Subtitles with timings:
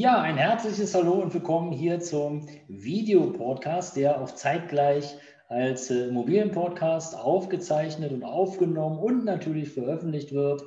[0.00, 5.16] Ja, ein herzliches Hallo und willkommen hier zum Videopodcast, der auf zeitgleich
[5.48, 10.62] als äh, Immobilienpodcast aufgezeichnet und aufgenommen und natürlich veröffentlicht wird.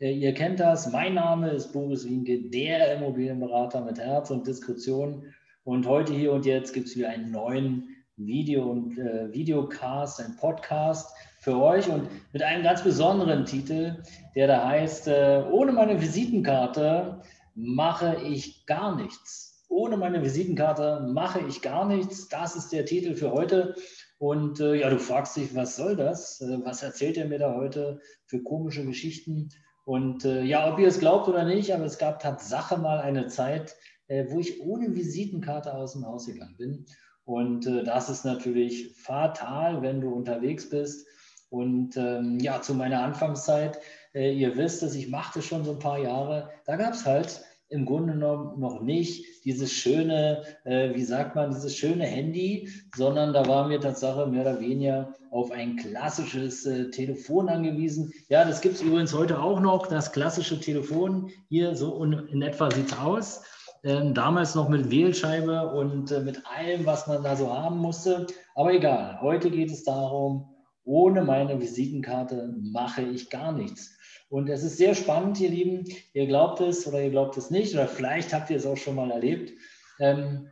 [0.00, 0.90] Äh, ihr kennt das.
[0.90, 5.26] Mein Name ist Boris Wienke, der Immobilienberater mit Herz und Diskretion.
[5.62, 10.34] Und heute hier und jetzt gibt es wieder einen neuen Video- und äh, Videocast, einen
[10.34, 14.02] Podcast für euch und mit einem ganz besonderen Titel,
[14.34, 17.20] der da heißt, äh, ohne meine Visitenkarte
[17.54, 19.64] mache ich gar nichts.
[19.68, 22.28] Ohne meine Visitenkarte mache ich gar nichts.
[22.28, 23.74] Das ist der Titel für heute.
[24.18, 26.40] Und äh, ja, du fragst dich, was soll das?
[26.40, 29.48] Äh, was erzählt er mir da heute für komische Geschichten?
[29.84, 33.26] Und äh, ja, ob ihr es glaubt oder nicht, aber es gab Tatsache mal eine
[33.26, 33.74] Zeit,
[34.06, 36.86] äh, wo ich ohne Visitenkarte aus dem Haus gegangen bin.
[37.24, 41.06] Und äh, das ist natürlich fatal, wenn du unterwegs bist.
[41.48, 43.78] Und ähm, ja, zu meiner Anfangszeit,
[44.14, 47.42] äh, ihr wisst es, ich machte schon so ein paar Jahre, da gab es halt
[47.72, 53.32] im Grunde genommen noch nicht dieses schöne, äh, wie sagt man, dieses schöne Handy, sondern
[53.32, 58.12] da waren wir tatsächlich mehr oder weniger auf ein klassisches äh, Telefon angewiesen.
[58.28, 61.30] Ja, das gibt es übrigens heute auch noch, das klassische Telefon.
[61.48, 63.42] Hier so in etwa sieht es aus.
[63.84, 68.26] Ähm, damals noch mit Wählscheibe und äh, mit allem, was man da so haben musste.
[68.54, 73.96] Aber egal, heute geht es darum, ohne meine Visitenkarte mache ich gar nichts.
[74.32, 75.84] Und es ist sehr spannend, ihr Lieben.
[76.14, 78.94] Ihr glaubt es oder ihr glaubt es nicht, oder vielleicht habt ihr es auch schon
[78.94, 79.52] mal erlebt.
[80.00, 80.48] Ähm,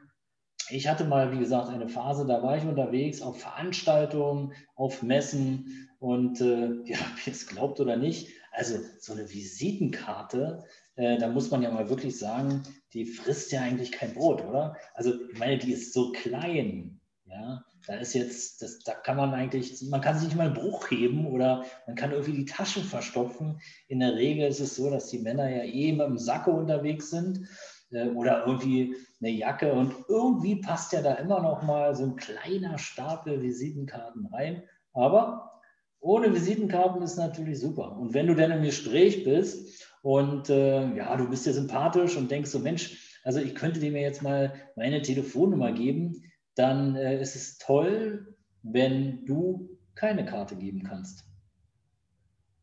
[0.69, 5.89] ich hatte mal, wie gesagt, eine Phase, da war ich unterwegs auf Veranstaltungen, auf Messen
[5.99, 10.63] und äh, ja, ob ihr es glaubt oder nicht, also so eine Visitenkarte,
[10.97, 14.77] äh, da muss man ja mal wirklich sagen, die frisst ja eigentlich kein Brot, oder?
[14.93, 17.00] Also ich meine, die ist so klein,
[17.31, 20.55] ja, da ist jetzt, das, da kann man eigentlich, man kann sich nicht mal einen
[20.55, 23.61] Bruch heben oder man kann irgendwie die Taschen verstopfen.
[23.89, 27.11] In der Regel ist es so, dass die Männer ja eh mit dem Sacke unterwegs
[27.11, 27.49] sind
[27.93, 32.17] äh, oder irgendwie eine Jacke und irgendwie passt ja da immer noch mal so ein
[32.17, 34.63] kleiner Stapel Visitenkarten rein.
[34.93, 35.61] Aber
[36.01, 37.97] ohne Visitenkarten ist natürlich super.
[37.97, 42.31] Und wenn du dann im Gespräch bist und äh, ja, du bist ja sympathisch und
[42.31, 46.25] denkst so, Mensch, also ich könnte dir jetzt mal meine Telefonnummer geben,
[46.55, 51.25] dann äh, ist es toll, wenn du keine Karte geben kannst.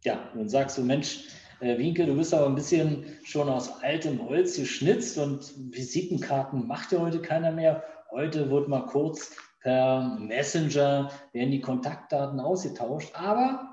[0.03, 1.27] Ja, nun sagst du, Mensch,
[1.59, 6.91] äh, Winke, du bist aber ein bisschen schon aus altem Holz geschnitzt und Visitenkarten macht
[6.91, 7.83] ja heute keiner mehr.
[8.11, 13.11] Heute wird mal kurz per Messenger werden die Kontaktdaten ausgetauscht.
[13.15, 13.69] Aber,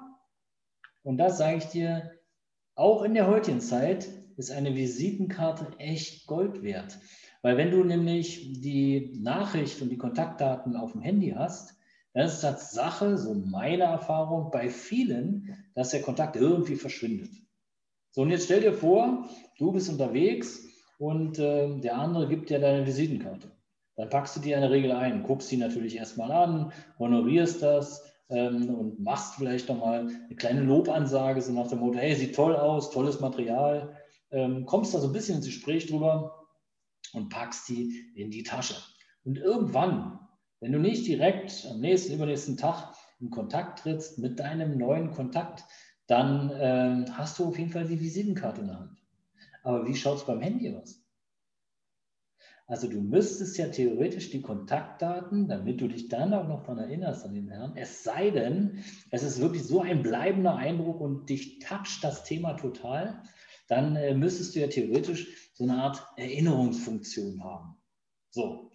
[1.03, 2.11] und das sage ich dir,
[2.75, 6.99] auch in der heutigen Zeit ist eine Visitenkarte echt Gold wert.
[7.45, 11.77] Weil wenn du nämlich die Nachricht und die Kontaktdaten auf dem Handy hast,
[12.15, 17.29] dann ist das Sache, so meine Erfahrung, bei vielen, dass der Kontakt irgendwie verschwindet.
[18.13, 19.29] So, und jetzt stell dir vor,
[19.59, 20.67] du bist unterwegs
[20.99, 23.51] und äh, der andere gibt dir deine Visitenkarte.
[23.97, 28.11] Dann packst du die in der Regel ein, guckst sie natürlich erstmal an, honorierst das
[28.31, 32.57] ähm, und machst vielleicht nochmal eine kleine Lobansage, so nach dem Motto, hey, sieht toll
[32.57, 33.95] aus, tolles Material,
[34.31, 36.44] ähm, kommst da so ein bisschen ins Gespräch drüber
[37.15, 38.77] und packst die in die Tasche.
[39.25, 40.19] Und irgendwann,
[40.61, 45.65] wenn du nicht direkt am nächsten, übernächsten Tag in Kontakt trittst mit deinem neuen Kontakt,
[46.07, 48.99] dann äh, hast du auf jeden Fall die Visitenkarte in der Hand.
[49.63, 51.05] Aber wie schaut es beim Handy aus?
[52.67, 57.25] Also du müsstest ja theoretisch die Kontaktdaten, damit du dich dann auch noch daran erinnerst
[57.27, 61.59] an den Herrn, es sei denn, es ist wirklich so ein bleibender Eindruck und dich
[61.59, 63.23] toucht das Thema total,
[63.67, 67.77] dann äh, müsstest du ja theoretisch so eine Art Erinnerungsfunktion haben.
[68.31, 68.71] So.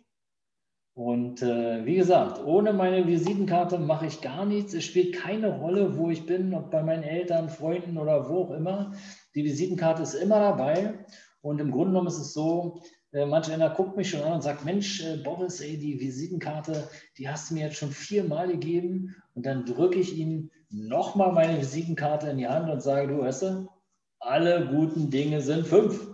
[0.93, 4.73] Und äh, wie gesagt, ohne meine Visitenkarte mache ich gar nichts.
[4.73, 8.51] Es spielt keine Rolle, wo ich bin, ob bei meinen Eltern, Freunden oder wo auch
[8.51, 8.93] immer.
[9.33, 11.05] Die Visitenkarte ist immer dabei.
[11.41, 12.81] Und im Grunde genommen ist es so,
[13.13, 16.89] äh, manch einer guckt mich schon an und sagt, Mensch, äh, Boris, ey, die Visitenkarte,
[17.17, 19.15] die hast du mir jetzt schon viermal gegeben.
[19.35, 23.43] Und dann drücke ich ihm nochmal meine Visitenkarte in die Hand und sage, du, weißt
[23.43, 23.69] du,
[24.19, 26.07] alle guten Dinge sind fünf.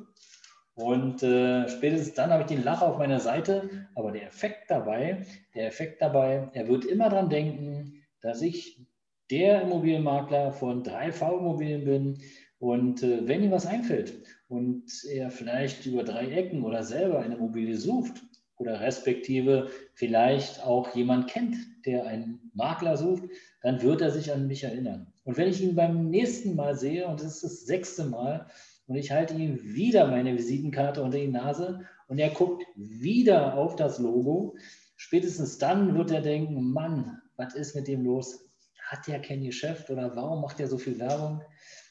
[0.75, 3.87] Und äh, spätestens dann habe ich den Lacher auf meiner Seite.
[3.95, 8.85] Aber der Effekt dabei, der Effekt dabei, er wird immer daran denken, dass ich
[9.31, 12.17] der Immobilienmakler von 3V Immobilien bin.
[12.59, 14.13] Und äh, wenn ihm was einfällt
[14.47, 18.21] und er vielleicht über drei Ecken oder selber eine Immobilie sucht
[18.57, 21.55] oder respektive vielleicht auch jemand kennt,
[21.85, 23.23] der einen Makler sucht,
[23.61, 25.13] dann wird er sich an mich erinnern.
[25.23, 28.47] Und wenn ich ihn beim nächsten Mal sehe, und das ist das sechste Mal,
[28.87, 33.75] und ich halte ihm wieder meine Visitenkarte unter die Nase und er guckt wieder auf
[33.75, 34.55] das Logo,
[34.95, 38.51] spätestens dann wird er denken, Mann, was ist mit dem los?
[38.79, 41.41] Hat der kein Geschäft oder warum macht er so viel Werbung?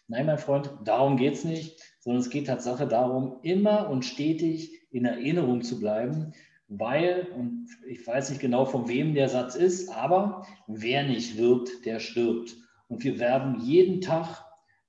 [0.06, 4.86] Nein, mein Freund, darum geht es nicht, sondern es geht Tatsache darum, immer und stetig
[4.90, 6.34] in Erinnerung zu bleiben,
[6.68, 11.84] weil, und ich weiß nicht genau, von wem der Satz ist, aber wer nicht wirbt,
[11.84, 12.56] der stirbt.
[12.88, 14.44] Und wir werben jeden Tag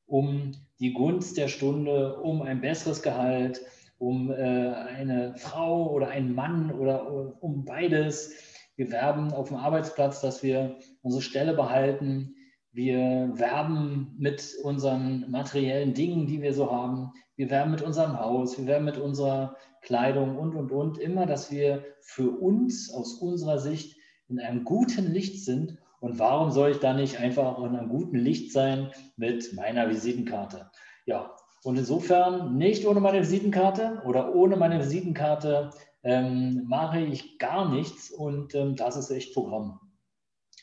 [0.05, 3.61] um die Gunst der Stunde, um ein besseres Gehalt,
[3.97, 8.33] um äh, eine Frau oder einen Mann oder um beides.
[8.75, 12.35] Wir werben auf dem Arbeitsplatz, dass wir unsere Stelle behalten.
[12.73, 17.13] Wir werben mit unseren materiellen Dingen, die wir so haben.
[17.37, 18.57] Wir werben mit unserem Haus.
[18.57, 20.97] Wir werben mit unserer Kleidung und, und, und.
[20.97, 23.97] Immer, dass wir für uns aus unserer Sicht
[24.27, 25.77] in einem guten Licht sind.
[26.01, 30.69] Und warum soll ich da nicht einfach in einem guten Licht sein mit meiner Visitenkarte?
[31.05, 35.71] Ja, und insofern nicht ohne meine Visitenkarte oder ohne meine Visitenkarte
[36.03, 39.79] ähm, mache ich gar nichts und ähm, das ist echt Programm.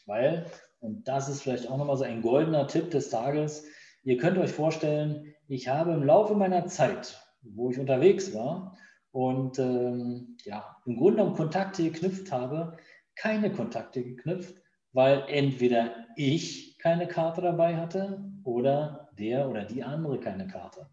[0.07, 0.47] Weil
[0.81, 3.65] und das ist vielleicht auch nochmal so ein goldener Tipp des Tages.
[4.03, 8.77] Ihr könnt euch vorstellen, ich habe im Laufe meiner Zeit, wo ich unterwegs war
[9.13, 12.77] und ähm, ja, im Grunde genommen Kontakte geknüpft habe,
[13.15, 14.55] keine Kontakte geknüpft,
[14.93, 20.89] weil entweder ich keine Karte dabei hatte oder der oder die andere keine Karte.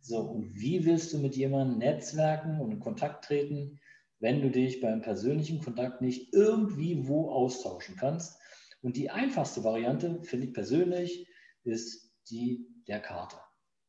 [0.00, 3.80] So, und wie willst du mit jemandem netzwerken und in Kontakt treten,
[4.20, 8.38] wenn du dich beim persönlichen Kontakt nicht irgendwie wo austauschen kannst?
[8.82, 11.26] Und die einfachste Variante, finde ich persönlich,
[11.64, 13.36] ist die der Karte.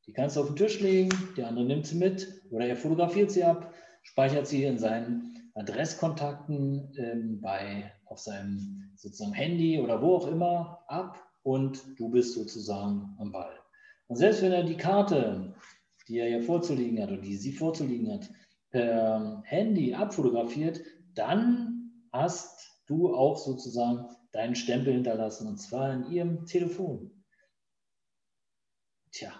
[0.08, 3.32] Die kannst du auf den Tisch legen, der andere nimmt sie mit oder er fotografiert
[3.32, 3.74] sie ab,
[4.04, 10.84] speichert sie in seinen Adresskontakten ähm, bei, auf seinem sozusagen Handy oder wo auch immer
[10.88, 13.60] ab und du bist sozusagen am Ball.
[14.08, 15.56] Und selbst wenn er die Karte,
[16.08, 18.30] die er ja vorzulegen hat oder die sie vorzulegen hat,
[18.70, 20.82] per Handy abfotografiert,
[21.16, 27.24] dann hast du auch sozusagen deinen Stempel hinterlassen und zwar in ihrem Telefon.
[29.12, 29.32] Tja,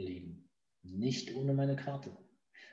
[0.00, 0.48] ihr Lieben,
[0.82, 2.10] nicht ohne meine Karte.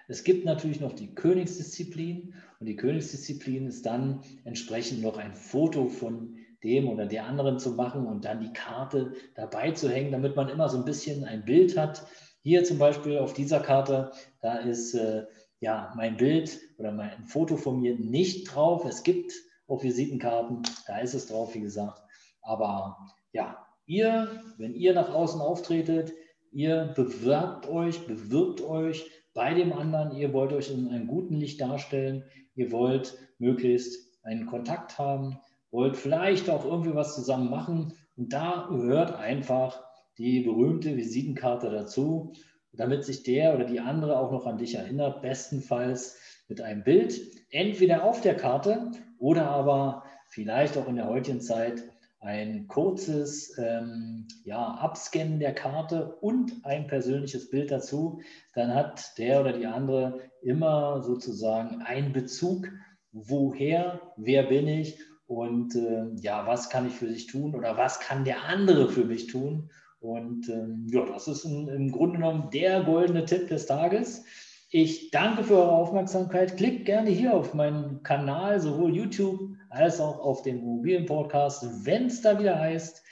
[0.07, 5.87] Es gibt natürlich noch die Königsdisziplin und die Königsdisziplin ist dann entsprechend noch ein Foto
[5.87, 10.35] von dem oder der anderen zu machen und dann die Karte dabei zu hängen, damit
[10.35, 12.07] man immer so ein bisschen ein Bild hat.
[12.41, 15.25] Hier zum Beispiel auf dieser Karte, da ist äh,
[15.59, 18.85] ja mein Bild oder mein Foto von mir nicht drauf.
[18.85, 19.33] Es gibt
[19.67, 20.63] auf Visitenkarten.
[20.87, 22.01] Da ist es drauf, wie gesagt.
[22.41, 22.97] Aber
[23.33, 26.13] ja, ihr, wenn ihr nach außen auftretet,
[26.51, 31.61] ihr bewerbt euch, bewirbt euch bei dem anderen, ihr wollt euch in einem guten Licht
[31.61, 32.23] darstellen,
[32.55, 35.37] ihr wollt möglichst einen Kontakt haben,
[35.71, 37.93] wollt vielleicht auch irgendwie was zusammen machen.
[38.15, 39.83] Und da gehört einfach
[40.17, 42.33] die berühmte Visitenkarte dazu,
[42.73, 47.19] damit sich der oder die andere auch noch an dich erinnert, bestenfalls mit einem Bild,
[47.51, 51.83] entweder auf der Karte oder aber vielleicht auch in der heutigen Zeit
[52.19, 58.21] ein kurzes ähm, ja, Abscannen der Karte und ein persönliches Bild dazu,
[58.55, 62.69] dann hat der oder die andere immer sozusagen einen Bezug,
[63.11, 67.99] woher, wer bin ich und äh, ja, was kann ich für sich tun oder was
[67.99, 69.69] kann der andere für mich tun.
[69.99, 74.25] Und ähm, ja, das ist ein, im Grunde genommen der goldene Tipp des Tages.
[74.69, 76.57] Ich danke für eure Aufmerksamkeit.
[76.57, 82.07] Klickt gerne hier auf meinen Kanal, sowohl YouTube als auch auf den mobilen Podcast, wenn
[82.07, 83.03] es da wieder heißt,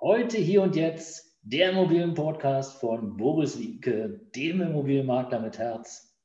[0.00, 6.16] heute, hier und jetzt, der mobilen Podcast von Boris Wieke, dem Immobilienmakler mit Herz.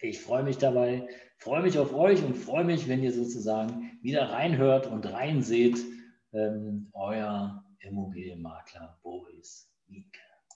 [0.00, 4.30] Ich freue mich dabei, freue mich auf euch und freue mich, wenn ihr sozusagen wieder
[4.30, 5.78] reinhört und reinseht.
[6.32, 9.71] Ähm, euer Immobilienmakler Boris.